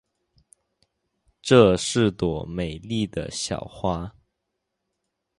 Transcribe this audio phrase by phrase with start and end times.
[1.43, 4.15] 这是朵美丽的小花。